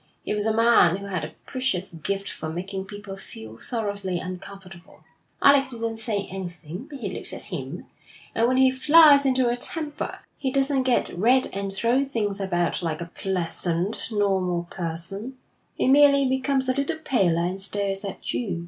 [0.23, 5.03] He was a man who had a precious gift for making people feel thoroughly uncomfortable.
[5.43, 7.85] Alec didn't say anything, but he looked at him;
[8.33, 12.81] and, when he flies into a temper, he doesn't get red and throw things about
[12.81, 15.35] like a pleasant, normal person
[15.75, 18.59] he merely becomes a little paler and stares at you.'